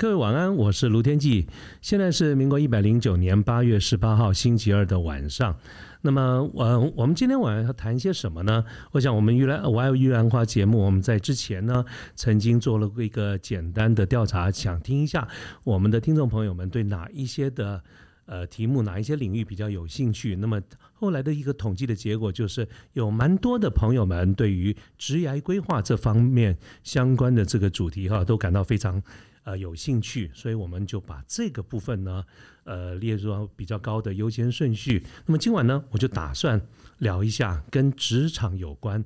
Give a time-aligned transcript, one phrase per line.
[0.00, 1.46] 各位晚安，我是卢天记。
[1.82, 5.54] 现在是民国一百零九年八月十八号星期二的晚上。
[6.00, 8.64] 那么，我我们今天晚上要谈些什么呢？
[8.92, 15.28] 我想，我们玉兰我爱玉兰花节目，我们在之前呢曾经做了一个简单的调查，想听一下
[15.64, 17.84] 我们的听众朋友们对哪一些的
[18.24, 20.34] 呃题目、哪一些领域比较有兴趣。
[20.34, 20.58] 那么
[21.00, 29.02] 后来的一个统计的结果就是，有蛮多的朋友们对于职业规划这方面相关的这个主题哈，都感到非常。
[29.42, 32.22] 呃，有兴趣，所以我们就把这个部分呢，
[32.64, 35.02] 呃，列入比较高的优先顺序。
[35.24, 36.60] 那么今晚呢，我就打算
[36.98, 39.02] 聊一下跟职场有关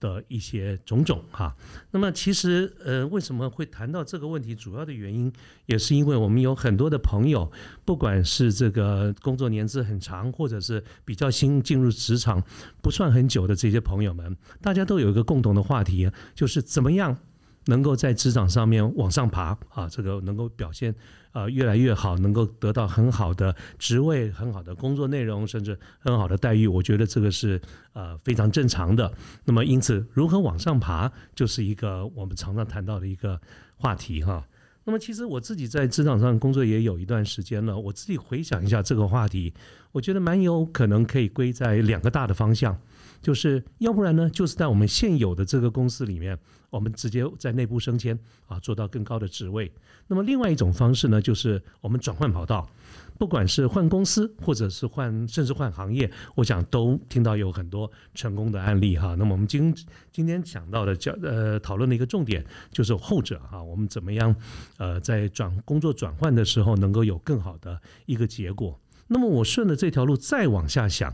[0.00, 1.54] 的一些种种哈。
[1.90, 4.54] 那么其实，呃，为什么会谈到这个问题？
[4.54, 5.32] 主要的原因
[5.66, 7.50] 也是因为我们有很多的朋友，
[7.84, 12.42] 不管是这个工作年资很长，或者是比较新进入职场
[12.82, 17.16] 不算很久的这些朋友们，大家都有一个共同的话题，就是怎么样。
[17.66, 20.94] 能够在职场上面往上爬啊，这个能够表现
[21.32, 27.60] 呃越来越好，能够得到很好的职位、很好的工作内容，甚至很好的待遇，我觉得这个是
[27.92, 29.12] 呃非常正常的。
[29.44, 33.40] 那么，因此如何往上爬，就是一个我们常常谈到的一个
[33.76, 34.44] 话题哈。
[34.84, 39.52] 那么，其实我自己在职场上工作也有一段时间了，我自己回想一下这个话题，
[39.92, 42.74] 我觉得蛮有可能可以归在两个大的方向。
[43.20, 46.38] 就是要不然呢，就是在我们现有的这个公司里面，
[46.70, 49.70] 我们直接在内部升迁啊，做到更高的职位。
[50.06, 52.66] 那么另外一种方式呢，就是我们转换跑道，
[53.18, 59.14] 不管是换公司，或者是换，甚至换行业，我想都听到有很多成功的案例哈。
[59.18, 59.74] 那么我们今
[60.10, 64.34] 今天讲到的叫呃讨论的一个重点就是后者哈，我们怎么样
[64.78, 68.80] 呃在转工作转换的时候能够有更好的一个结果。
[69.08, 71.12] 那么我顺着这条路再往下想。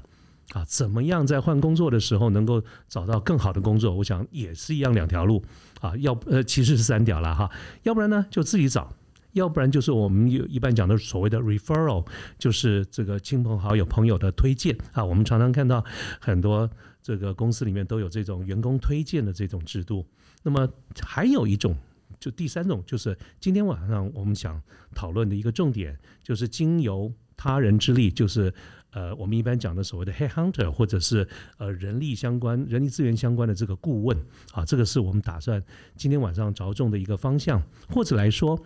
[0.53, 3.95] 啊，怎么样在换工作的时候能够找到更好的工作？
[3.95, 5.43] 我想也是一样两条路
[5.81, 7.51] 啊，要呃其实是三条了哈，
[7.83, 8.93] 要不然呢就自己找，
[9.33, 12.07] 要不然就是我们有一般讲的所谓的 referral，
[12.39, 15.05] 就是这个亲朋好友朋友的推荐啊。
[15.05, 15.83] 我们常常看到
[16.21, 16.71] 很多
[17.03, 20.07] 这个公司里面都有这种员工推荐的这种制度。
[20.43, 20.69] 那么
[21.01, 21.75] 还有一种，
[22.21, 24.63] 就第三种，就是今天晚上我们想
[24.95, 28.53] 讨论的一个重点，就是经由他人之力，就是。
[28.95, 31.27] 呃，我们一般讲的所谓的 head hunter，或者是
[31.59, 34.17] 呃人力相关、人力资源相关的这个顾问
[34.53, 35.61] 啊，这个是我们打算
[35.97, 37.61] 今天晚上着重的一个方向。
[37.91, 38.57] 或者来说，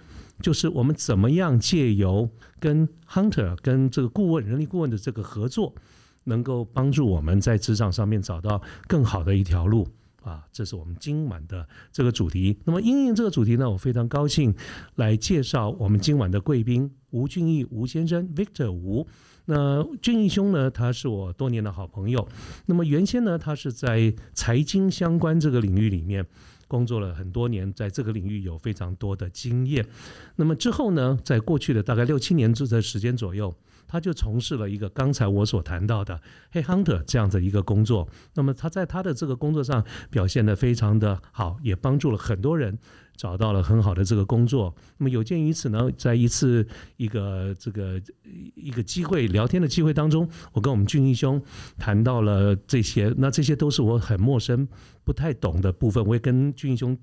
[0.43, 2.29] 就是我们怎么样借由
[2.61, 5.75] 跟 hunter、跟这个顾问、人力顾问的这个合作，
[6.25, 9.89] 能够帮助我们在职场上面找到更好的一条路
[10.23, 12.59] 啊，这是我们今晚的这个主题。
[12.67, 14.55] 那么，应应这个主题呢，我非常高兴
[14.97, 19.09] 来介绍我们今晚的贵宾吴俊义吴先生 Victor 吴。
[19.51, 20.71] 那俊义兄呢？
[20.71, 22.29] 他是我多年的好朋友。
[22.67, 26.23] 那么原先呢，他是在财经相关这个领域里面
[26.67, 29.87] 工作了很多年，在这个领域有非常多的经验。
[30.37, 33.55] 那么之后呢，在过去的大概六七年这段时间左右，
[33.89, 36.21] 他就从事了一个刚才我所谈到的
[36.53, 38.09] 黑 hunter 这样的一个工作。
[38.35, 42.79] 那么他在他的这个工作上表现的非常的好，也帮助了很多人。
[43.17, 46.65] 找到了很好的这个工作，那么有鉴于此呢，在一次
[46.99, 48.01] 一个这个
[48.55, 51.43] 一个机会聊天的机会当中，我跟我们俊义兄
[51.77, 54.69] 谈到了这些，那这些都是我很陌生、
[55.03, 56.97] 不太懂的部分，我也跟俊义兄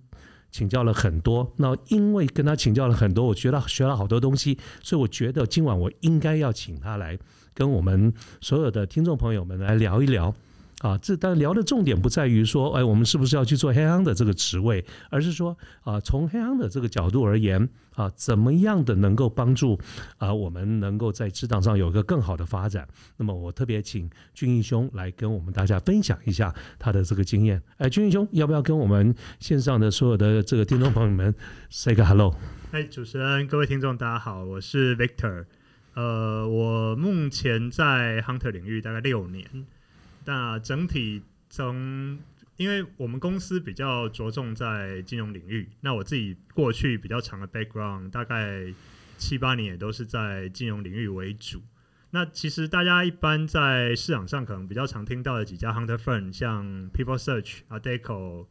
[0.55, 1.51] 请教了很多。
[1.57, 7.19] 那因为跟他请教了很多，我觉得学了好多东西，所以我觉得今晚我应该要请他来
[7.53, 10.33] 跟我们所有的听众朋友们来聊一聊。
[10.79, 19.79] 啊，这但聊的重点不在于说，哎，我们是不是要去做黑行的这个职位，而是说，啊，从黑行的这个角度而言，啊，怎么样的能够帮助
[20.17, 22.85] 啊，我们能够在职场上有一个更好的发展。
[23.15, 27.61] 那么，我特别请俊义兄来跟我们大家分享一下他的这个经验。
[27.77, 31.33] 哎，俊义兄，要不要跟我们线上的所有的这个听众朋友们
[31.69, 32.35] say 个 hello？
[32.71, 35.45] 哎，主持人，各位听众，大家好，我是 Victor。
[35.93, 39.45] 呃，我目前在 Hunter 领域大概六年。
[40.25, 42.19] 那整体从，
[42.57, 48.73] 因为我们公司比较着重在金融领域，那我自己过去比较长的 background，大概
[49.17, 51.61] 七八年也都是在金融领域为主。
[52.11, 58.47] 那其实大家一般在市场上可能比较常听到的几家 hunter firm，像 People Search、Adecco，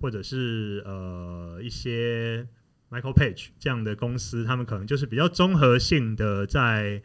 [0.00, 2.46] 或者是呃一些
[2.90, 7.02] Michael Page 这样的公司，他们可能就是比较综合性的在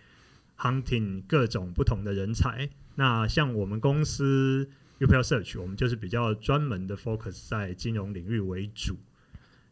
[0.57, 2.69] hunting 各种不同的人才。
[2.95, 4.69] 那像我们公司
[4.99, 8.97] UPL Search，我们就是比较专门的 focus 在金融领域为主。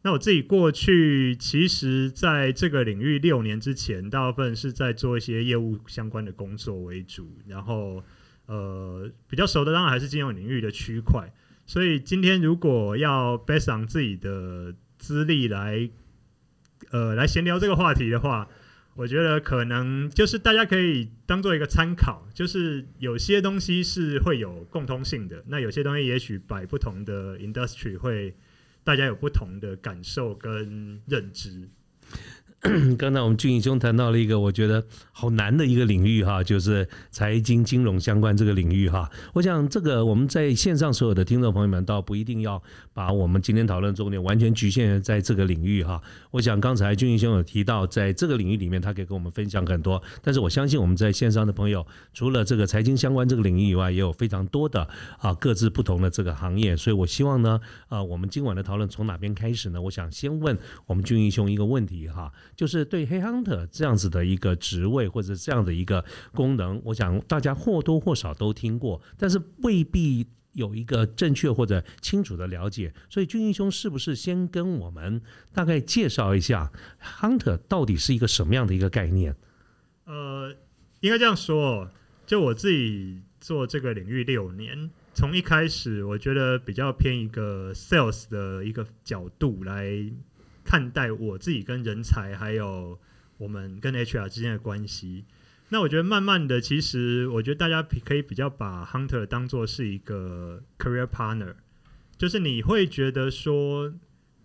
[0.03, 8.03] 那我自己过去其实在这个领域六年之前，大部分是在做一些业务相关的工作为主，然后
[8.47, 11.31] 呃比较熟的当然还是金融领域的区块。
[11.67, 15.87] 所以今天如果要 based on 自己的资历来
[16.89, 18.49] 呃来闲聊这个话题的话，
[18.95, 28.35] 我觉得可能就是大家可以当做一个参考，就是有些东西是会有共通性的，那有些东西也许摆不同的 industry 会。
[28.83, 31.69] 大家有不同的感受跟认知。
[32.95, 39.09] 刚才我们俊义兄谈到了一个我觉得好难的一个领域哈，就是财经金融相关这个领域哈。
[39.33, 42.61] 我想这个我们在线上所有的听众朋友们倒不一定要
[42.93, 45.99] 把我们今天讨论重点完全局限在这个领域哈。
[46.29, 49.99] 我想刚才俊义兄有提到，在这个领域里面，他可以跟我们分享很多。
[50.21, 54.87] 但是我相信我们在线上的朋友，除了这个财经相关这个领域以外，也有非常多的
[55.17, 56.77] 啊各自不同的这个行业。
[56.77, 57.59] 所以我希望呢，
[57.89, 59.81] 呃，我们今晚的讨论从哪边开始呢？
[59.81, 60.55] 我想先问
[60.85, 62.31] 我们俊义兄一个问题哈。
[62.61, 72.93] 就是对黑 hunter 这样子的一个职位或者这样的一个功能，我想大家或多或少都听过，但是未必有一个正确或者清楚的了解。
[73.09, 75.19] 所以军英兄是不是先跟我们
[75.51, 76.71] 大概介绍一下
[77.01, 79.35] hunter 到底是一个什么样的一个概念？
[80.05, 80.55] 呃，
[80.99, 81.89] 应该这样说，
[82.27, 90.11] 就我自己做这个领域六年，从一开始我觉得比较偏一个 sales 的一个角度来。
[90.63, 92.99] 看待我自己跟人才，还有
[93.37, 95.25] 我们跟 HR 之间的关系。
[95.69, 101.55] 那我觉得慢慢的，其实我觉得大家可以比较把 Hunter 当做是一个 career partner，
[102.17, 103.93] 就是你会觉得说，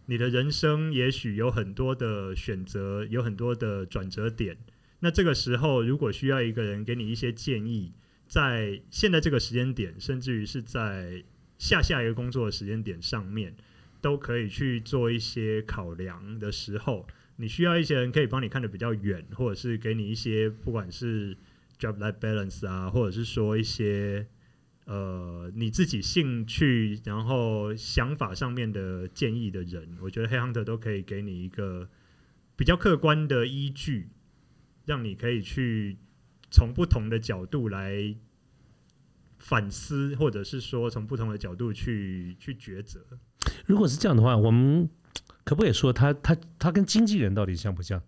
[0.06, 4.56] 你的人生也许有很多的选择，有很多的转折点。
[5.00, 7.92] 那这个时候，如果需要一个人给你一些建议，
[8.28, 11.24] 在现在这个时间点，甚至于是在
[11.58, 13.54] 下下一个工作的时间点上面。
[14.06, 17.04] 都可以去做一些考量的时候，
[17.38, 21.36] 你需要一些人可以帮你看得比较远，或者是给你一些不管是
[21.76, 24.24] job life balance 啊，或者是说一些
[24.84, 31.90] 呃你自己兴趣然后想法上面的建议的人，我觉得黑 hunter 都可以给你一个
[32.54, 34.10] 比较客观的依据，
[34.84, 35.96] 让你可以去
[36.52, 38.14] 从不同的角度来
[39.40, 43.04] 反思，或者是说从不同的角度去去抉择。
[43.66, 44.88] 如果是这样的话，我们
[45.44, 48.02] 可不可以说他他他跟经纪人到底像不像？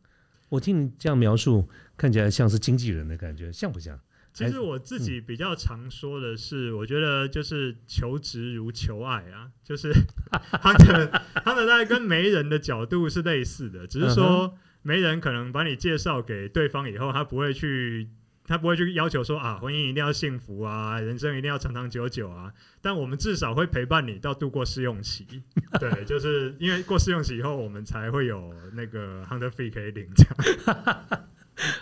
[0.49, 3.99] 我听你这样描述，看起来像是经纪人的感觉，像不像？
[4.33, 9.93] 其实我自己比较常说的是，我觉得就是求职如求爱啊，就是
[10.31, 18.09] 他的他的大概跟媒人的角度是类似的，只是说媒人可能把你介绍给对方以后，他不会去。
[18.49, 22.51] 他不会去要求说啊，婚姻一定要幸福啊，人生一定要长长久久啊。
[22.81, 25.27] 但我们至少会陪伴你到度过试用期。
[25.79, 30.09] 对，就是因为过试用期以后，我们才会有那个 hunter fee 可以领。
[30.17, 31.07] 这样。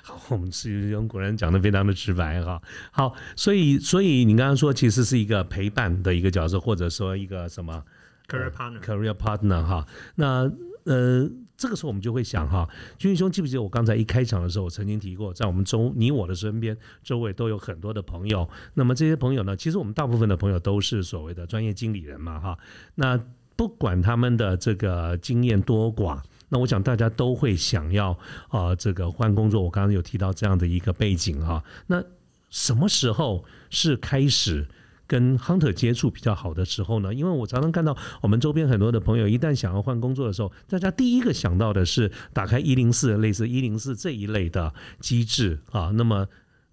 [0.03, 2.61] 好，我们试用果然讲的非常的直白哈。
[2.91, 7.85] 好，所以所以你刚刚说其实是一个陪伴的一个角色，或者说一个什么
[8.27, 9.87] career partner career partner 哈。
[10.17, 10.51] 那
[10.85, 11.31] 呃。
[11.57, 18.49] 这个时候我们就会想哈，君兄记不记得我刚才一开场的时候，我曾经提过，在我们周你我的身边周围都有很多的朋友。
[18.75, 22.59] 那么这些朋友呢，其实我们大部分的朋友都是所谓的专业经理人嘛哈。
[22.95, 23.19] 那
[23.57, 26.21] 不管他们的这个经验多寡，
[26.51, 29.63] 那我想大家都会想要啊这个换工作。
[29.63, 31.65] 我刚刚有提到这样的一个背景哈。
[31.87, 32.03] 那
[32.51, 34.67] 什么时候是开始？
[35.07, 45.91] 跟 hunter 接触比较好的时候呢，因为我常常看到我们周边很多的朋友，一旦想要换工作的时候，大家第一个想到的是打开一零四，类似一零四这一类的机制啊。
[45.95, 46.27] 那么，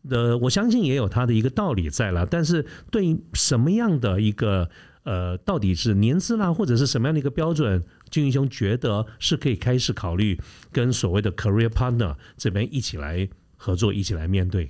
[0.09, 2.25] 呃，我相信也有它的一个道理在了。
[2.25, 4.69] 但是，对什么样的一个
[5.03, 10.39] 呃，到底是年资啦，或者是什么样的一个标准，金英兄觉得是可以开始考虑
[10.71, 14.69] 跟所谓的 career partner 这边一起来合作，一起来面对。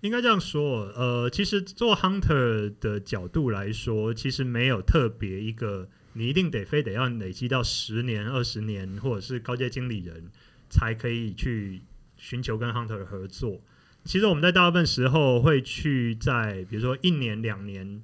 [0.00, 10.30] 应该这样说，呃，其实做 hunter 的角度来说，其实没有特别一个你一定得非得要累积到十年、二十年，或者是高阶经理人
[10.70, 11.82] 才可以去
[12.16, 13.60] 寻求跟 hunter 的合作。
[14.04, 18.00] 其实我们在大部分时候会去在比如说一年、两年，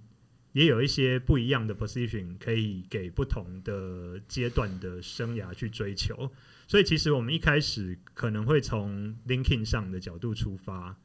[0.52, 6.28] 也有一些不一样的 position 可以给不同的阶段的生涯去追求。
[6.66, 10.96] 所以其实我们一开始可能会从 linking 上的角度出发。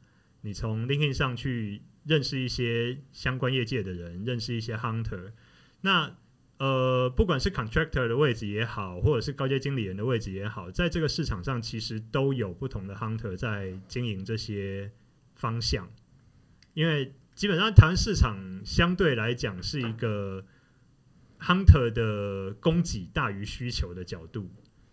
[0.42, 5.32] 你从 LinkedIn 上去认识一些相关业界的人，认识一些 hunter。
[5.82, 6.16] 那
[6.58, 14.90] 呃，不管是 contractor 的位置也好，或者是高阶经理人的位置也好，在这个市场上其实都有不同的 hunter 在经营这些
[15.34, 15.88] 方向。
[16.74, 20.44] 因为基本上台湾市场相对来讲是一个
[21.38, 24.50] hunter 的供给大于需求的角度，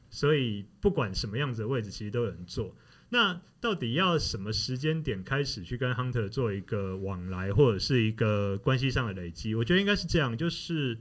[0.09, 2.73] 所以不管什么样子的位置，其实都有人做。
[3.09, 9.55] 那到底要什么时间点开始去跟 hunter 做一个往来，或者是一个关系上的累积？
[9.55, 10.97] 我觉得应该是这样，就是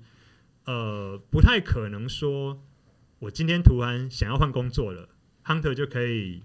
[0.65, 2.63] 呃，不太可能说
[3.19, 5.09] 我今天突然想要换工作了
[5.45, 6.43] ，hunter 就可以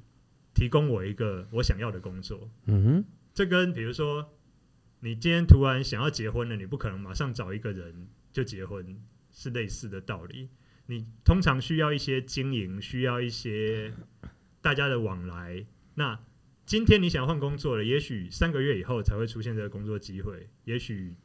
[0.54, 2.50] 提供我一个我想要的工作。
[2.66, 4.34] 嗯哼，这跟比如说
[5.00, 9.00] 你今天突然想要结婚了，你不可能马上找一个人就结婚，
[9.32, 10.50] 是类似的道理。
[10.88, 13.94] 你通常需要一些经营，需要一些
[14.62, 15.66] 大家的往来。
[15.96, 16.20] 那
[16.66, 21.16] 今天你想换工作了，也许三个月以后才会出现这个工作机会，也许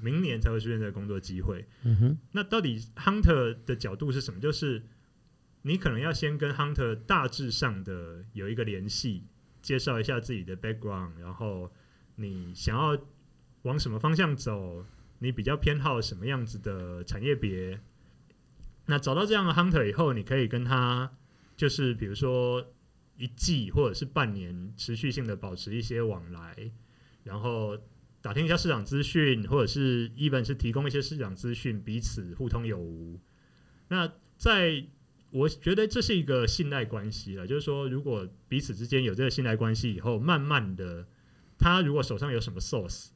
[0.00, 1.64] 明年才会出现这个工作机会。
[1.84, 4.40] 嗯哼，那到底 hunter 的角度是什么？
[4.40, 4.82] 就是
[5.62, 9.24] 你可能要先跟 hunter 大致上的有一个联系，
[9.60, 11.72] 介绍一下自己的 background，然后
[12.16, 12.98] 你想要
[13.62, 14.84] 往什么方向走，
[15.18, 17.78] 你比较偏好什么样子的产业别。
[18.86, 21.12] 那找到这样的 hunter 以后，你可以跟他
[21.56, 22.72] 就是比如说
[23.18, 26.70] 一季或者是半年持续性的保持一些往来，
[27.24, 27.76] 然后
[28.22, 33.20] 打听一下市场资讯，或者是 even 是提供一些市场资讯，彼此互通有无。
[33.88, 34.86] 那在
[35.30, 41.06] 我觉得这是一个信赖关系了，就是说，如果彼此之间有这个信赖关系以后，慢慢的，
[41.58, 43.08] 他如果手上有什么 source，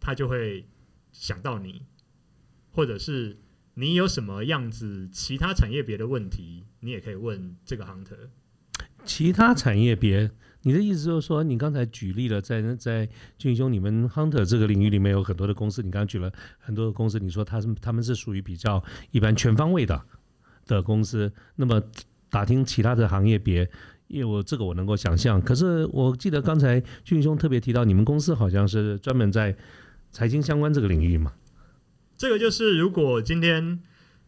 [0.00, 0.66] 他就会
[1.12, 1.82] 想到你，
[2.72, 3.38] 或者是
[3.74, 8.30] 你有什么样子其他产业别的问题，你也可以问这个 hunter。
[9.08, 10.30] 其他产业别，
[10.62, 20.00] 你的意思就是说，你刚才举例了，在在俊兄你们 hunter 这个领域里面有很多的公司，你刚刚举了很多的公司，你说他是他们是属于比较一般全方位的
[20.66, 21.82] 的公司，那么
[22.28, 23.68] 打听其他的行业别。
[24.08, 29.54] 因为我这个我能够想象，可是我记得刚才俊兄特别提到，你们公司好像是专门在
[30.10, 31.32] 财经相关这个领域嘛？
[32.16, 33.80] 这个就是如果今天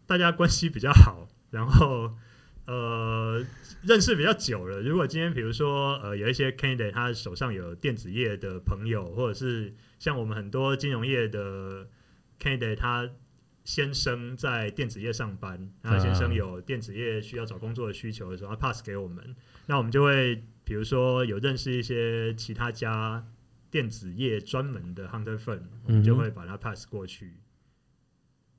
[0.06, 2.12] 大家关系比较好，然后
[2.66, 3.42] 呃
[3.82, 11.88] 认识比较久了，如果今天比如说呃有一些 candidate 他手上有电子业的朋友，或者是像我们很多金融业的
[12.38, 13.10] candidate 他。
[13.62, 23.24] 先生在电子业上班，然后先生有电子业需要找工作的需求的时候，他 pass 给我们，那我们就会比如说有认识一些其他家
[23.70, 27.34] 电子业专门的 hunter firm，我们就会把它 pass 过去。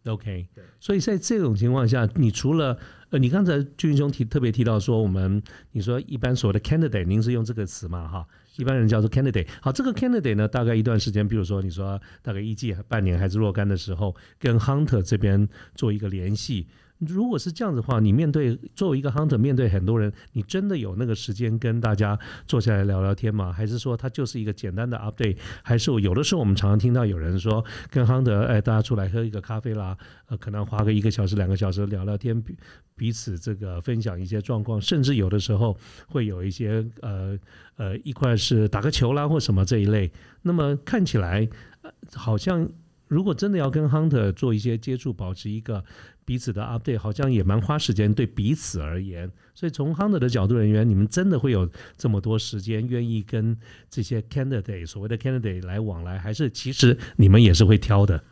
[0.05, 0.47] OK，
[0.79, 2.77] 所以在这种情况下，你除了
[3.11, 5.41] 呃，你刚才俊兄提特别提到说，我们
[5.73, 8.27] 你说一般所谓的 candidate，您是用这个词嘛哈？
[8.57, 9.47] 一般人叫做 candidate。
[9.61, 16.67] 好，这个 candidate 呢，大概一段时间，比如说你说大概一季、半年还是若干的时候，跟 hunter 这边做一个联系。
[17.07, 22.17] 如果是这样子的话，你面对作为一个 hunter，面对很多人，你真的有那个时间跟大家
[22.47, 23.51] 坐下来聊聊天吗？
[23.51, 25.37] 还是说它就是一个简单的 update？
[25.63, 32.55] 还是有的时候我们常常听到有人说跟 hunter，哎，大家出来喝一个咖啡啦，呃，可能花个一个小时、两个小时聊聊天，彼
[32.95, 35.75] 彼此这个分享一些状况，甚至有的时候
[36.07, 37.37] 会有一些呃
[37.77, 40.11] 呃一块是打个球啦或什么这一类。
[40.43, 41.47] 那么看起来、
[42.13, 42.69] 好像
[43.11, 45.83] 如果真的要跟 hunter 做一些接触，保持一个
[46.23, 49.29] 彼此的 update，好像也蛮花时间对彼此而言。
[49.53, 53.57] 所以从 hunter 的角度人员，你们真的会有这么多时间愿意跟
[53.89, 58.23] 这些 candidate 所谓的 candidate 来往来，还是其实你们也是会挑的？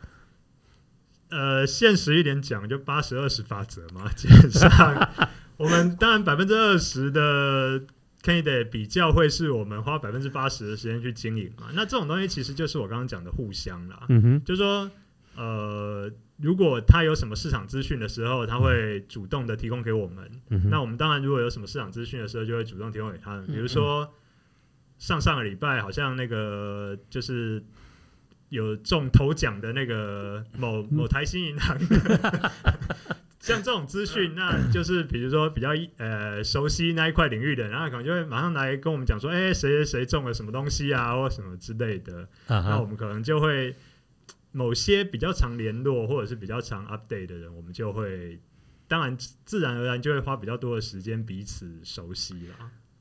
[1.28, 4.10] 呃，现实一点讲，就八十二十法则嘛。
[4.16, 5.10] 基本上，
[5.58, 7.82] 我们当然百分之二十的
[8.22, 11.68] candidate 比较会是我们花百分之八十的时间去经营嘛。
[11.74, 14.04] 那这种东西其实就是我刚刚讲的互相啦。
[14.08, 14.90] 嗯哼，就是说，
[15.36, 20.30] 呃，如果他有什么市场资讯的时候，他会主动的提供给我们。
[20.50, 23.46] 嗯，那我们当然如果有什么市场资讯的时候，就会主动提供给他们。
[23.46, 24.12] 比如说，
[24.98, 27.62] 上上个礼拜好像那个就是
[28.50, 32.52] 有中头奖的那个某某台新银行的。
[33.50, 42.28] 像这种资讯，那就是比如说比较呃熟悉那一块领域的，然后可能就会马上来跟我们讲说，哎、谁谁谁中了什么东西啊，或什么之类的。
[42.46, 43.74] 那我们可能就会
[44.52, 48.38] 某些比较常联络或者是比较常 update 的人，我们就会
[48.86, 52.54] 当然自然而然就会花比较多的时间彼此熟悉了。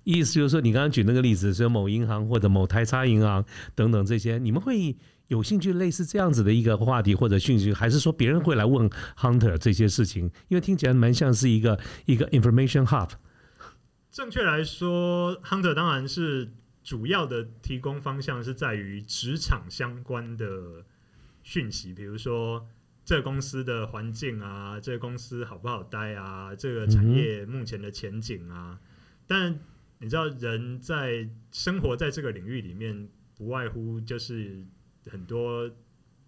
[0.03, 4.95] 意思就是说，你刚刚举那个例子，说某银行或者某台差银行等等这些，你们会
[5.29, 10.25] 有兴趣类似这样子的一个话题或者讯息，还是说别人会来问 Hunter 这些事情？
[10.49, 13.11] 因为听起来蛮像是一个一个 information hub。
[14.11, 16.51] 正确来说，Hunter 当然是
[16.83, 20.83] 主要的提供方向是在于职场相关的
[21.43, 22.67] 讯息，比如说
[23.05, 28.79] 这公司的环境啊，这公司好不好待啊，这个产业目前的前景啊。
[29.27, 29.59] 但
[29.99, 34.65] 你知道，人在生活在这个领域里面，不外乎就是
[35.09, 35.69] 很多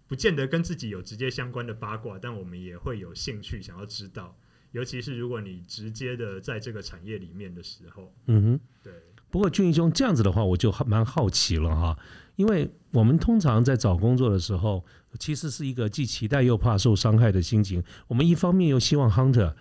[0.06, 4.36] 不见得跟自己有直接相关的八卦，但我们也会有兴趣想要知道。
[4.72, 8.60] 尤其是如果你直接的在这个产业里面的时候，嗯哼。
[8.82, 8.92] 对，
[9.30, 11.98] 不过俊义兄这样子的话，我就蛮好奇了哈，
[12.36, 14.82] 因为我们通常在找工作的时候，
[15.18, 17.82] 其实是一个既期待又怕受伤害的心情。
[18.08, 19.54] 我们一方面又希望 hunter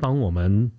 [0.00, 0.70] 帮我们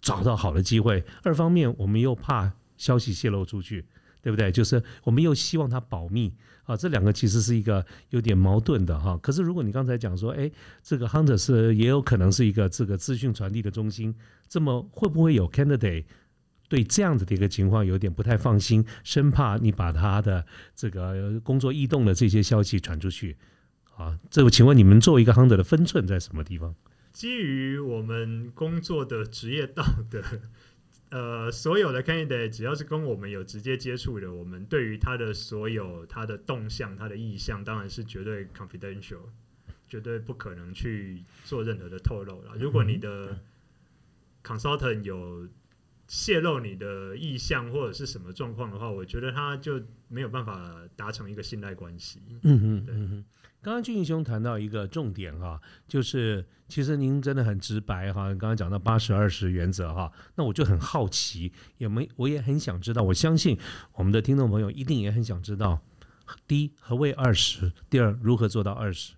[0.00, 3.84] 找到好的机会，二方面我们又怕消息泄露出去，
[4.22, 4.52] 对不对？
[4.52, 6.32] 就是我们又希望他保密
[6.66, 9.18] 啊，这两个其实是一个有点矛盾的哈。
[9.22, 10.50] 可是如果你刚才讲说，哎，
[10.82, 14.14] 这个 hunter 是也有可能是一个这个资讯传递的中心，
[14.48, 16.04] 这么会不会有 candidate？
[16.68, 20.44] 对这样子的一个情况有点不太放心，生怕你把他的
[20.74, 23.36] 这个工作异动的这些消息传出去
[23.96, 24.18] 啊。
[24.28, 26.74] 这，请问你们作为一个 hunter 的分寸在什么地方？
[27.12, 30.20] 基于我们工作的职业道德，
[31.10, 39.20] 呃，所有的 candidate 只要是跟我们有直接接触的，我们对于他的所有他的动向、他的意向，当然是绝对 confidential，
[39.88, 42.56] 绝对不可能去做任何的透露了。
[42.58, 43.38] 如果你的
[44.42, 45.48] consultant 有
[46.08, 52.20] 泄露你的意向或者是什么状况的话，我觉得他就没有办法达成一个信赖关系。
[52.42, 53.24] 嗯哼，嗯哼。
[53.62, 58.26] 刚刚俊兄谈到一个重点哈，就是其实您真的很直白哈。
[58.28, 63.02] 刚刚讲到八十二十原则哈，那我就很好奇，也没我也很想知道。
[63.02, 63.58] 我相信
[63.94, 65.80] 我们的听众朋友一定也很想知道：
[66.46, 67.72] 第一，何谓二十？
[67.90, 69.14] 第二，如何做到二十？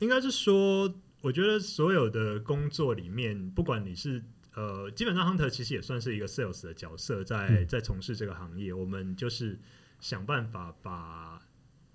[0.00, 4.22] 应该是说，我觉得所有的工作里面，不管你是。
[4.54, 9.56] 呃，基本上 hunter 其实也算是一个 sales 的角色，在在从事这个行业，我们就是
[10.00, 11.40] 想办法把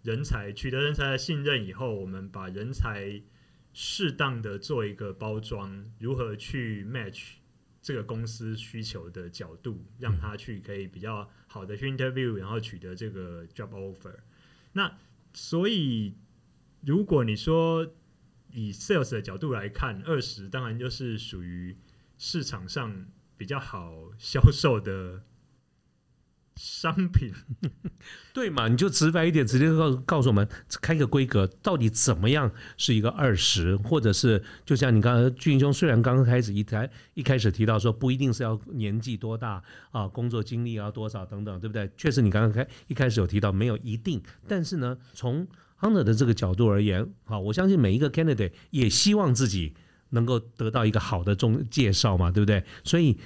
[0.03, 3.21] 人才取得人才的信任以后，我们把人才
[3.73, 7.37] 适当的做一个包装，如何去 match
[7.81, 14.19] 这个公司需求的角度，让他去可以比较好的去 interview，然后取得这个 job offer。
[14.73, 14.95] 那
[15.33, 16.13] 所以
[16.81, 17.91] 如果你说
[18.51, 21.75] 以 sales 的角度来看，二十当然就是属于。
[22.15, 25.23] 市场上比较好销售的
[26.55, 27.33] 商品，
[28.33, 28.67] 对嘛？
[28.67, 30.47] 你就直白一点，直接告告诉我们，
[30.81, 39.61] 开个规格，到底怎么样是一个二十，或者是就像你刚刚俊兄，虽然刚刚开始一台一开始提到说不一定是要年纪多大
[39.91, 41.89] 啊，工作经历要多少等等，对不对？
[41.97, 45.47] 确实你刚刚开一开始有提到没有一定，但是呢，从
[45.79, 49.73] hunter 的这个角度而言，啊，我相信每一个 candidate 也希望自己。
[50.15, 52.63] 能够得到一个好的中介绍嘛，对不对？
[52.83, 53.17] 所以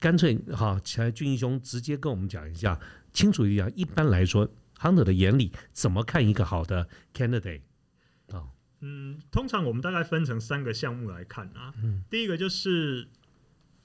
[0.00, 2.78] 干脆哈，起来俊义兄直接跟我们讲一下，
[3.12, 3.72] 清楚一点。
[3.76, 7.62] 一般来说，hunter 的眼里怎么看一个好的 candidate
[8.30, 8.48] 啊？
[8.80, 11.74] 嗯，通常我们大概分成三个项目来看啊。
[11.82, 13.08] 嗯，第一个就是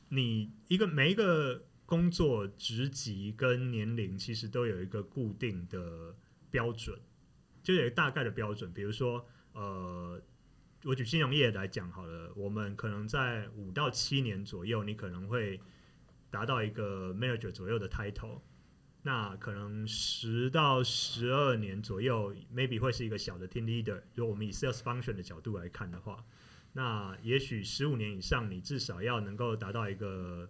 [0.10, 6.16] 你一个每一个工作职级跟年龄其实都有一个固定的
[6.50, 6.98] 标准，
[7.62, 10.22] 就有大概的标准，比如说呃。
[10.86, 15.58] 我举金融业来讲好了，我们可能在五到七年左右，你可能会
[16.34, 18.42] 达到一个 manager 左右的 title。
[19.04, 24.02] 那可能十到十二年左右，maybe 会是一个小的 team leader。
[24.16, 26.26] 如果我们以 sales function 的角度来看的话，
[26.72, 30.50] 那也许十五年以上，你至少要能够达到一个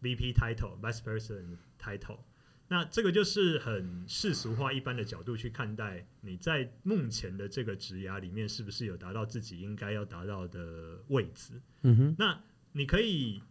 [0.00, 2.20] VP title，vice president title。
[2.68, 11.60] 那这个就是很世俗化、一般的角度去看待你在目前的这个职涯里面是不是有达到自己应该要达到的位置。
[11.82, 12.40] 嗯哼，那
[12.72, 13.42] 你可以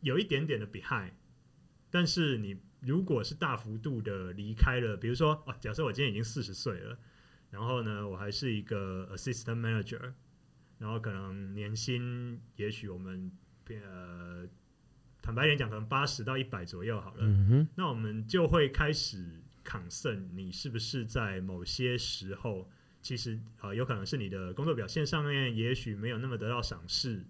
[0.00, 1.12] 有一点点的 behind，
[1.90, 6.98] 但是你如果是大幅度的离开了，比如说哦，假设我今天已经四十岁了，
[7.50, 10.12] 然后呢，我还是一个 assistant manager，
[10.78, 13.30] 然后可能年薪也许我们
[13.68, 14.48] 呃。
[15.20, 17.66] 坦白点讲，可能八十到一百左右好了。
[17.74, 22.70] 那我们就会开始 concern，你是不是在某些时候，
[23.02, 27.26] 其实啊，有可能是你的工作表现上面，也许没有那么得到赏识，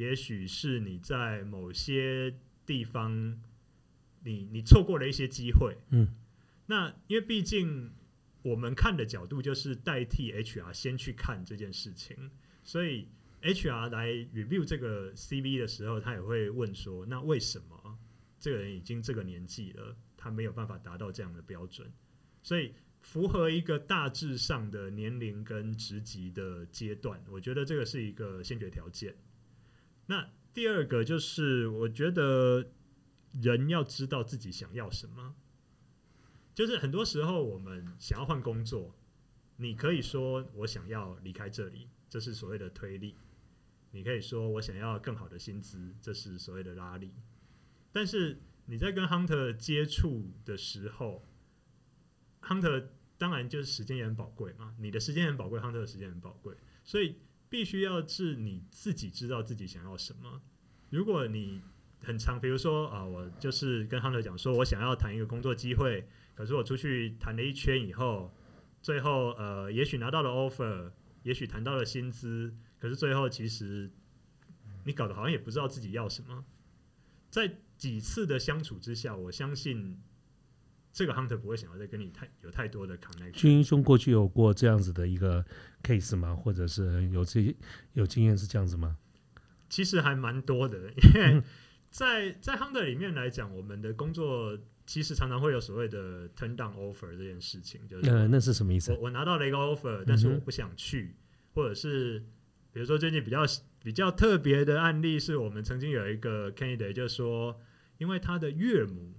[0.00, 2.34] 也许是你在某些
[2.64, 3.38] 地方，
[4.24, 5.76] 你你错过了一些机会。
[5.90, 6.08] 嗯，
[6.66, 7.92] 那因为毕竟
[8.42, 12.30] 我们看的角度就是代替 HR 先去看这件事情，
[12.64, 13.08] 所以。
[13.42, 17.98] HR 来 review 这个 CV 的时候，他也会问说：“那为什么
[18.38, 21.90] 这个人已经这个年纪了，他没有办法达到这样的标准？”
[22.44, 29.14] 所以符合一个大致上的年龄跟职级的阶段，我觉得这个是一个先决条件。
[30.10, 32.72] 那第二个就是，我觉得
[33.40, 35.36] 人要知道自己想要什么。
[36.52, 38.92] 就是很多时候我们想要换工作，
[39.58, 43.14] 你可以说我想要离开这里，这是所谓的推力。
[43.92, 47.12] 你可以说我想要更好的薪资，这是所谓的拉力。
[47.92, 51.24] 但是你在跟 hunter 接触的时候
[52.42, 57.14] ，hunter 当然就是时间也很宝贵嘛，你的时间很宝贵，亨特的时间很宝贵，所以
[57.50, 60.40] 必须要是你自己知道自己想要什么。
[60.88, 61.60] 如果你
[62.00, 68.32] 很长，比如说啊，我就是跟亨特讲说，我想要谈一个工作机会，可是我出去谈了一圈以后，
[68.80, 70.92] 最后呃，也许拿到了 offer，
[71.24, 73.90] 也许谈到了薪资，可是最后其实
[74.84, 76.44] 你搞得好像也不知道自己要什么。
[77.30, 80.00] 在几次的相处之下，我相信
[80.92, 83.32] 这个 hunter 不会想要再跟你太有太多的 connection。
[83.32, 85.44] 军英兄过去有过这样子的一个
[85.82, 86.34] case 吗？
[86.34, 87.54] 或者是有这
[87.92, 88.96] 有经验是这样子吗？
[89.68, 91.42] 其实还蛮多的，因为
[91.90, 99.02] 在在 hunter 里面来讲，我们的工作其实常常会有所谓的 turn down offer 这件事情，就是呃，那是什么意思我？
[99.02, 101.14] 我拿到了一个 offer，但是我不想去，
[101.54, 102.18] 或者是
[102.72, 103.42] 比如说最近比较
[103.80, 107.60] 比较特别的案例，是我们曾经有一个 candidate 就说，
[107.98, 109.14] 因为他的岳母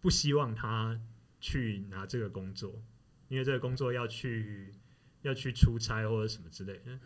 [0.00, 1.00] 不希望他
[1.40, 2.82] 去拿这个工作，
[3.28, 4.74] 因为这个工作要去
[5.22, 6.98] 要去出差或者什么之类的。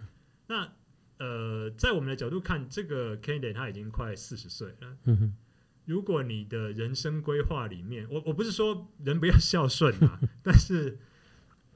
[0.46, 0.72] 那
[1.18, 4.96] 呃，在我们的角度看，这个 candidate 他已经快四十岁了。
[5.04, 5.36] 嗯哼，
[5.84, 10.98] 如果你的人生规划里面，我我不是说人不要孝顺啊， 但是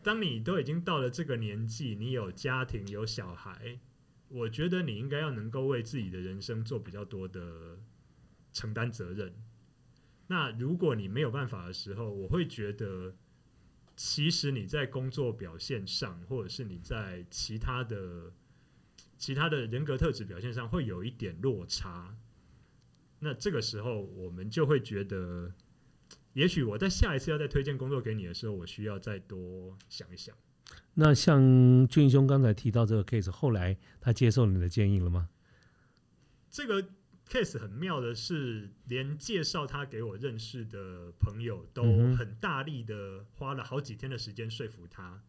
[0.03, 3.79] 当你都已经到了这个年纪，你有家庭有小孩，
[4.29, 7.79] 我觉得你应该要能够为自己的人生做比较多的
[8.53, 9.33] 承担责任。
[10.29, 13.15] 那如果你没有办法的时候，我会觉得，
[13.97, 18.33] 其实你在工作表现上，或者是你在其他的
[19.17, 22.17] 其他的人格特质表现上，会有一点落差。
[23.21, 25.53] 那这个时候，我们就会觉得，
[26.35, 30.37] 也许我在下一次要再推荐工作给你的时候，我需要再多想一想。
[30.95, 35.29] 那像俊兄刚才提到这个 case，后来他接受你的建议了吗？
[36.51, 36.89] 这个
[37.29, 41.83] case 很妙的是，连介绍他给我认识的朋友都
[42.15, 45.23] 很大力的花了好几天的时间说服他。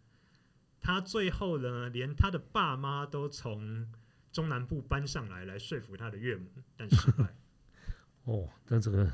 [0.79, 3.91] 他最后呢，连他的爸妈都从
[4.31, 6.45] 中南部搬上来，来说服他的岳母，
[6.77, 7.35] 但失败。
[8.25, 9.11] 哦，那这个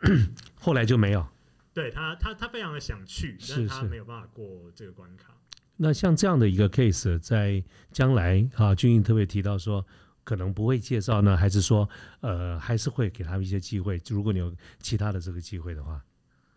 [0.56, 1.26] 后来就没有。
[1.72, 5.34] 对他，他他非常的想去，但是是他没有办法过这个关卡。
[5.76, 7.62] 那像这样的一个 case，在
[7.92, 9.86] 将来啊，俊英特别提到说，
[10.26, 11.88] 可能不会介绍呢，还是说
[12.20, 14.02] 呃，还是会给他们一些机会？
[14.08, 16.04] 如果你有其他的这个机会的话，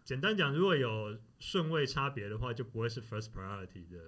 [0.04, 4.00] 简单讲，如果有顺位差别的话，就不会是 first priority 的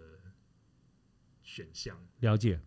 [1.44, 1.96] 选项。
[2.22, 2.60] 了解。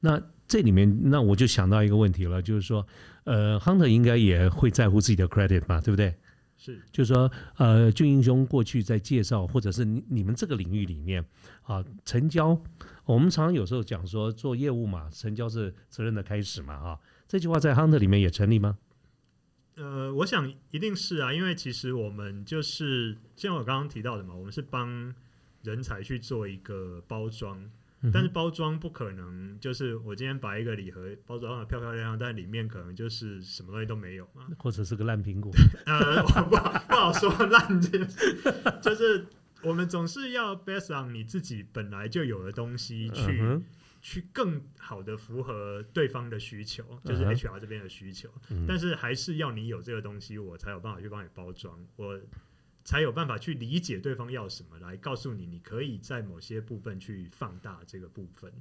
[0.00, 2.84] 那这里面，那我就想到一个问题了，就是说，
[3.22, 6.12] 呃，Hunter 应该也会在乎自己的 credit 吧，对不对？
[6.64, 11.24] 是就是说，呃，俊英兄过去在介绍，或者是你你们这个领域里面
[11.64, 12.56] 啊，成交，
[13.04, 18.78] 我们常常有时候讲说做业务嘛，成交是责任的开始嘛，啊，这句话在 Hunter 里面也成立吗？
[19.74, 25.12] 呃，我想一定是啊，因为其实我们就是像我刚刚提到的嘛，我们是帮
[25.64, 27.70] 人才去做一个包装，嗯
[28.12, 34.46] 但是包装不可能就是我今天把一个礼盒包装的漂漂亮亮，但里面可能就是什么东西都没有嘛。
[34.58, 35.52] 或者是个烂苹果，
[35.86, 38.42] 呃，我不好不好说烂这件事，
[38.82, 39.26] 就是
[39.62, 43.60] 我们总是要 based on 你自己本来就有的东西去、
[44.00, 48.28] 去更好的符合对方的需求，就是 HR 这边的需求。
[48.50, 48.64] 嗯。
[48.66, 52.18] 但是还是要你有这个东西，我才有办法去帮你包装，我
[52.84, 58.52] 才有办法去理解对方要什么，来告诉你，你可以在某些部分去放大这个部分。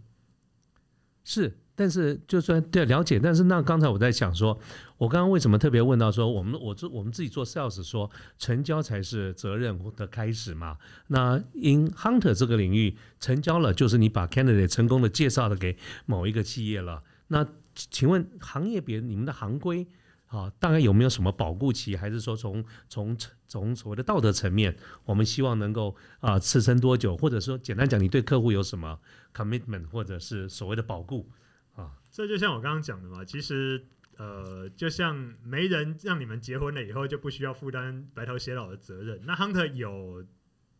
[1.24, 4.60] 是，但是就算对了解，但是那刚才我在想说，
[4.98, 10.78] 我刚刚为什么特别问到说，我们我做我们自己做 sales 说成交才是责任的开始嘛？
[11.08, 17.04] 那 in hunter 这个领域，成交了就是你把 candidate 成功的介绍了给某一个企业了。
[17.28, 19.86] 那请问行业别你们的行规
[20.32, 21.94] 啊，大概有没有什么保护期？
[21.96, 23.18] 还是说从从
[23.48, 27.18] 从所谓的道德层面，我们希望能够啊支撑多久？
[27.18, 28.98] 或者说简单讲，你对客户有什么
[29.34, 31.30] commitment，或者是所谓的保护
[31.76, 31.92] 啊？
[32.10, 33.84] 这就像我刚刚讲的嘛，其实
[34.16, 39.20] 呃，就像没人让你们结婚了以后就不需要负担白头偕老的责任。
[39.26, 40.26] 那 Hunter 有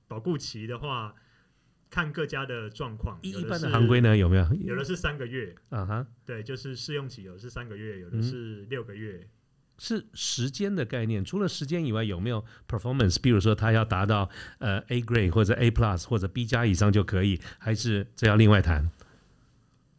[0.08, 1.14] 保固期的话，
[1.90, 4.48] 看各家的状况，一般的行规，呢有没有？
[4.62, 9.28] 有的是三个月，啊哈，对，就是试用期，有的是三个月，有的嗯是六个月。
[9.84, 11.26] 是时间的概念。
[11.26, 13.20] 除了时间以外，有没有 performance？
[13.20, 18.92] 比如说他要达到呃 A grade 或者 A plus 或者 B 加以上就可以，还是这要另外谈？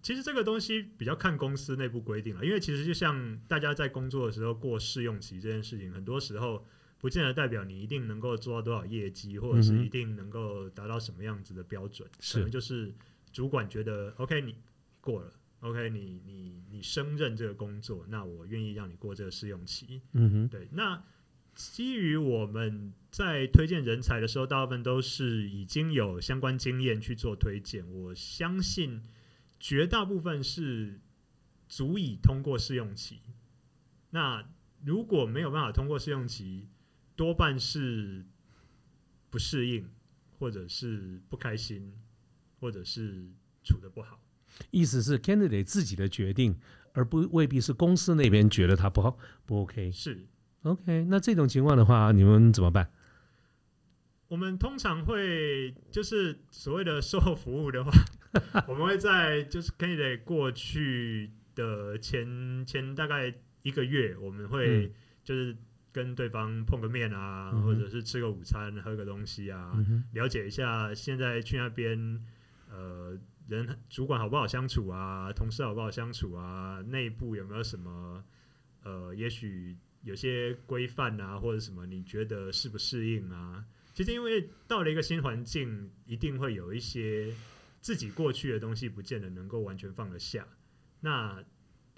[0.00, 6.64] 其实这个东西比较看公司内部规定了，因为其实就像大家在工作的时候过试用期这件事情，很多时候
[6.98, 12.94] 不见得代表你一定能够做到多少业绩，或者是一定能够达到什么样子的标准，是可能就是
[13.32, 14.54] 主管觉得 OK 你
[15.00, 20.02] 过了，OK 你你你升任这个工作，那我愿意让你过这个试用期。
[20.12, 21.02] 嗯哼，对，那
[21.54, 27.90] 基于我们在推荐人才的时候，大部分都是已经有相关经验去做推荐。
[27.92, 29.02] 我相信
[29.60, 31.00] 绝大部分是
[31.68, 33.20] 足以通过试用期。
[34.10, 34.48] 那
[34.84, 36.68] 如果没有办法通过试用期，
[37.14, 38.24] 多半是
[39.30, 39.88] 不适应，
[40.38, 41.92] 或者是不开心，
[42.58, 43.26] 或者是
[43.62, 44.18] 处的不好。
[44.70, 46.56] 意思是 candidate 自己的决定，
[46.92, 49.90] 而不未必是公司那边觉得他不好不 OK。
[49.92, 50.26] 是
[50.62, 52.90] OK，那这种情况的话，你们怎么办？
[54.28, 57.90] 我们通常会就是所谓的售后服务的话，
[58.66, 64.90] 我们会在就是 candidate 过去的前前大概一个月，我们会
[65.22, 65.54] 就是
[65.92, 72.24] 跟对方碰个面啊，嗯或者是吃个午餐、喝个东西啊，嗯，了解一下现在去那边
[72.70, 73.18] 呃
[73.52, 78.24] 人主管好不好相处啊，同事好不好相处啊，内部有没有什么
[78.82, 83.64] 呃，也许有些规范啊，或者什么你觉得适不适应啊？
[83.94, 87.32] 其实因为到了一个新环境，一定会有一些
[87.80, 90.46] 自己过去的东西，不见得能够完全放得下。
[91.00, 91.44] 那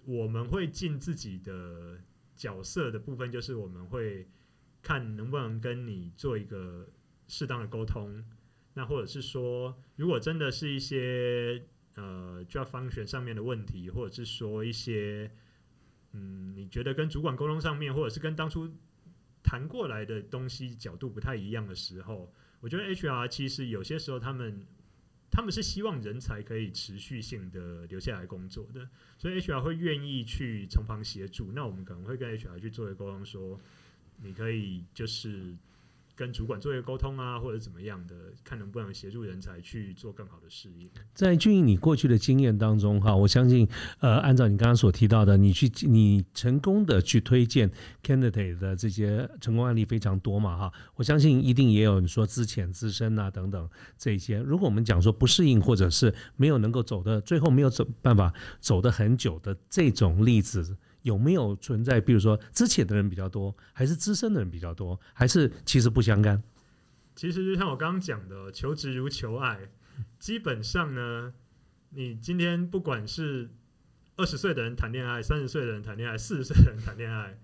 [0.05, 2.01] 我们会尽自己的
[2.35, 4.27] 角色的部分，就是我们会
[4.83, 6.89] 看能不能跟你做一个
[7.29, 8.25] 适当的沟通。
[8.75, 11.63] 那或者是说，如果真的是一些
[11.95, 15.31] 呃 job function 上面的问题，或者是说一些
[16.13, 18.69] 嗯，你觉得跟主管沟通上面，或者是跟当初
[19.43, 24.67] 谈过来的东西角度不太一样的时候，我觉得 HR 其实有些时候他们
[25.31, 31.53] 他们是希望人才可以持续性的留下来工作的，所以 HR 会愿意去从旁协助。
[31.53, 33.61] 那我们可能会跟 HR 去做一个沟通说
[34.23, 35.57] 你可以就是
[36.17, 40.89] 跟主管做一个沟通啊，或者怎么样的，看能不能协助人才去做更好的适应。
[41.13, 47.71] 在俊英你过去的经验当中，哈，我相信，呃，按照你刚刚所提到的，你去你成功的去推荐
[48.03, 54.39] candidate 的这些成功案例非常多嘛，哈，我相信一定也有你说资浅、资深啊等等这些。
[54.39, 60.77] 如果我们讲说不适应，或者是没有能够走的，最后没有走办法走的很久的这种例子。
[61.05, 62.01] 有没有存在？
[62.01, 66.43] 比如说，之前的人比较多，还是资深的人比较多，还是其实不相干？
[67.15, 69.69] 其实就像我刚刚讲的，求职如求爱，
[70.19, 71.33] 基本上呢，
[71.91, 73.51] 你今天不管是
[74.17, 77.39] 二十岁的人谈恋爱，三十岁的人谈恋爱，四十岁的人谈恋爱，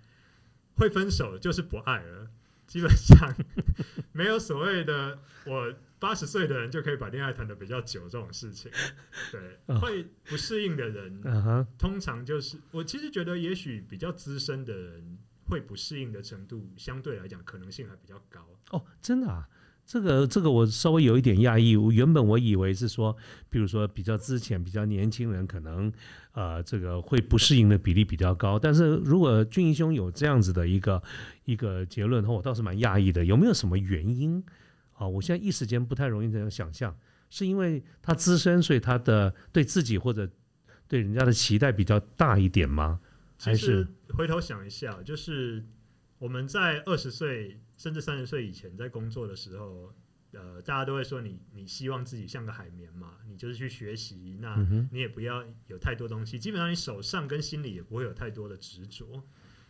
[0.76, 2.30] 会分手就是不爱了。
[2.70, 3.34] 基本上
[4.12, 8.70] 没有所谓的我八十岁的人就可以把恋爱谈的比较久这种事情。
[9.32, 11.20] 对，哦会不适应的人，
[11.76, 18.48] 通常就是我其实觉得，也许比较资深的人会不适应的程度，相对来讲可能性还比较高。
[18.70, 19.48] 哦，真的啊，
[19.90, 21.74] 这个这个我稍微有一点讶异。
[21.74, 23.16] 我原本我以为是说，
[23.48, 25.92] 比如说比较之前、比较年轻人，可能
[26.30, 28.56] 呃这个会不适应的比例比较高。
[28.56, 31.02] 但是如果俊英兄有这样子的一个
[31.44, 33.24] 一个结论的话，我倒是蛮讶异的。
[33.24, 34.40] 有没有什么原因
[34.92, 35.08] 啊？
[35.08, 36.96] 我现在一时间不太容易这样想象，
[37.28, 40.30] 是因为他资深，所以他的对自己或者
[40.86, 43.00] 对人家的期待比较大一点吗？
[43.42, 45.64] 还是回头想一下，就是
[46.20, 49.90] 我们在二十岁甚至三十岁以前在工作的时候，
[50.32, 54.54] 呃，大家都会说你你希望自己像个海绵嘛，你就是去学习，那
[54.92, 59.24] 你也不要有太多东西，基本上你手上跟心里也不会有太多的执着。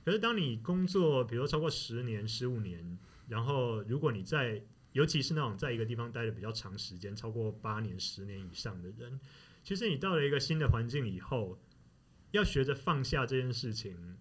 [0.04, 4.60] 可是当你工作，比如说超过十年、十五年，然后如果你在，
[4.90, 9.20] 尤其是那种在一个地方待的比较长时间，超过八年、十年以上的人，
[9.62, 11.60] 其实你到了一个新的环境以后，
[12.32, 14.16] 要学着放下这件事情，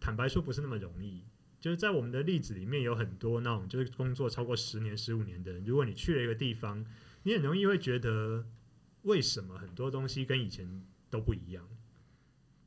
[0.00, 1.22] 坦白说不是那么容易。
[1.64, 6.84] 就是在我们的例子里面有很多那种就是工作超过十年、十五年的人，如果你去了一个地方，
[7.22, 8.44] 你很容易会觉得
[9.04, 11.66] 为什么很多东西跟以前都不一样。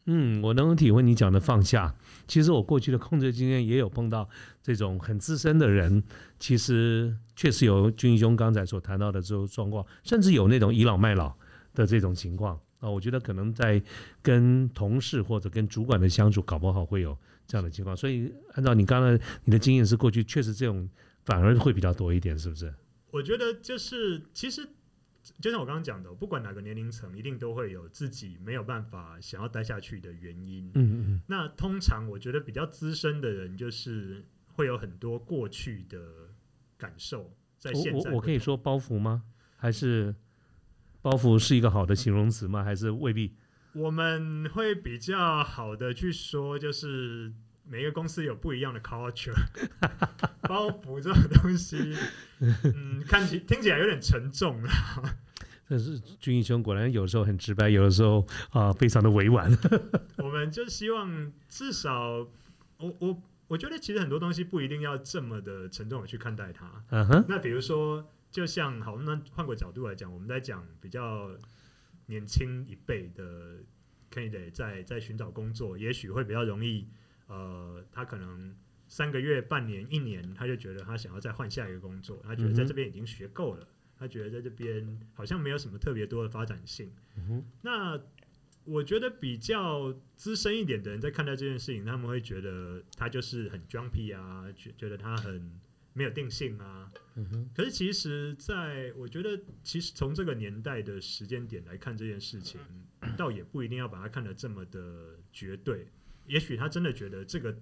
[0.07, 1.93] 嗯，我能体会你讲的放下。
[2.27, 4.27] 其实我过去的控制经验也有碰到
[4.63, 6.01] 这种很资深的人，
[6.39, 11.37] 其实确实有军兄刚才所谈到的这种状况，甚至有那种倚老卖老
[11.75, 12.89] 的这种情况啊。
[12.89, 13.79] 我觉得可能在
[14.23, 17.15] 跟同事或者跟主管的相处，搞不好会有
[17.47, 17.95] 这样的情况。
[17.95, 20.87] 所以按照你刚才你的经验是，过去确实这种
[21.25, 22.73] 反而会比较多一点，是不是？
[23.09, 24.67] 我觉得就是其实
[25.41, 30.69] 就像我刚刚讲的，不管哪个年龄层，一定都会有自己没有办法想要待下去的原因。
[30.75, 35.99] 嗯嗯那通常我觉得比较资深的人，就是会有很多过去的
[36.77, 39.23] 感受，在现在我我可以说包袱吗？
[39.55, 40.13] 还是
[41.01, 42.63] 包袱是一个好的形容词吗？
[42.63, 43.33] 还是未必？
[43.77, 47.31] 我们会比较好的去说，就是
[47.63, 49.33] 每一个公司有不一样的 culture，
[50.41, 51.95] 包袱这种东西，
[52.39, 54.69] 嗯，看起听起来有点沉重了。
[55.69, 59.51] 但是军医兄果然有时候很直白，有的时候啊、非常的委婉。
[60.17, 62.25] 我们就希望至少，
[62.77, 66.71] 我我我觉得其实很多东西不一定要这么的沉重的去看待它。
[66.89, 71.29] 嗯哼，那比如说，就像好，那换个角度来讲，我们在讲比较
[72.07, 73.59] 年轻一辈的
[74.11, 76.87] candidate 在在寻找工作，也许会比较容易。
[77.27, 78.55] 呃，他可能
[78.87, 83.67] 三个月、半年、一年，他就觉得他想要再换下一个工作，他觉得在这边已经学够了，
[83.99, 86.91] 他觉得在这边好像没有什么特别多的发展性。
[87.61, 88.01] 那
[88.63, 95.51] 我觉得比较资深一点的人在看待这件事情，他们会觉得他就是很 jumpy 啊，觉觉得他很
[95.97, 96.91] 没有定性啊。
[97.55, 102.61] 可是其实，在我觉得，其实从这个年代的时间点来看这件事情，
[103.17, 105.87] 倒也不一定要把它看得这么的绝对。
[106.27, 107.57] 也许他真的觉得这个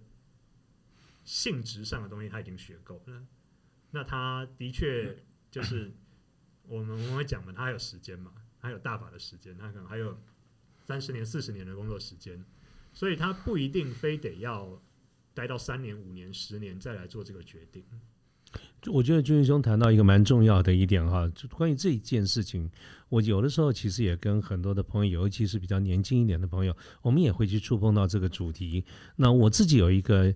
[1.24, 3.26] 性质上的东西他已经学够了，
[3.92, 5.94] 那他的确就是
[6.68, 10.20] 我们我们会讲嘛，他还有时间嘛，还有大把的时间，他可能还有
[10.84, 12.44] 三十年、四十年的工作时间，
[12.92, 14.84] 所以他不一定非得要
[15.34, 17.86] 待到三年、五年、十年再来做这个决定。
[18.92, 22.70] 我觉得君兄谈到一个蛮重要的一点哈，就关于这一件事情，
[23.10, 28.84] 我有的时候其实也跟很多的朋友，尤其是比较年轻一点的朋友，我们也会去触碰到这个主题。
[29.16, 30.34] 那我自己有一个。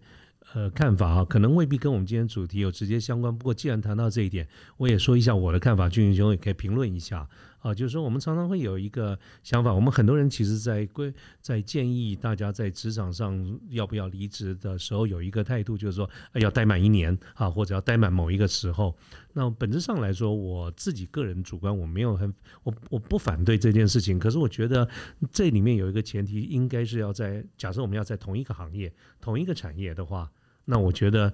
[0.56, 3.38] 呃，看法哈，可能未必跟我们今天主题有直接相关。
[3.38, 7.74] 不过既然谈到这一点，我也说一下我的看法，俊英兄也可以评论一下啊。
[7.74, 18.96] 就是说，我们常常会有一个想法，我们很多人其实，在规在建议大家在职场上要不要离职的时候，有一个态度，就是说要待满一年啊，或者要待满某一个时候。
[19.34, 24.18] 那本质上来说，我自己个人主观，我没有很我我不反对这件事情。
[24.18, 24.88] 可是我觉得
[25.32, 28.92] 这里面有一个前提，应该是要在假设我们要在同一个行业、
[29.22, 30.30] 同一个产业的话。
[30.66, 31.34] 那我觉得，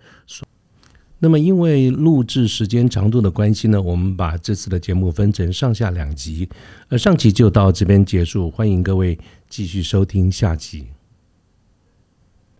[1.19, 6.47] 那么因为录制时间长度的关系呢，我们把这次的节目分成上下两集，
[6.89, 9.17] 呃，上集就到这边结束，欢迎各位
[9.49, 10.94] 继续收听下集。